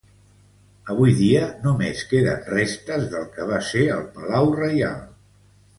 Avui 0.93 1.13
dia 1.19 1.43
només 1.67 2.01
queden 2.15 2.41
restes 2.55 3.07
del 3.13 3.31
que 3.37 3.47
va 3.53 3.61
ser 3.71 3.87
el 3.99 4.05
palau 4.19 4.53
reial. 4.61 5.03